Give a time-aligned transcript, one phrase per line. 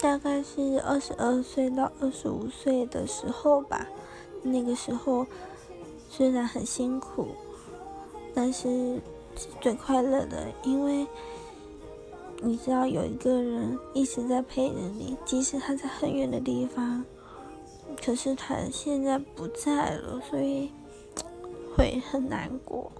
[0.00, 3.86] 大概是二十二岁到二十五岁的时候吧。
[4.42, 5.26] 那个时候
[6.08, 7.28] 虽然很辛苦
[8.34, 9.00] 但是
[9.36, 11.06] 是最快乐的因为
[12.42, 17.04] 你知道有一个人一直在陪着你即使他在很远的地方
[18.02, 20.70] 可是他现在不在了所以
[21.76, 22.90] 会很难过。